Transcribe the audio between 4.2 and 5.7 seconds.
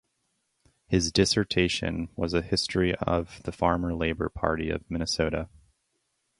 Party of Minnesota.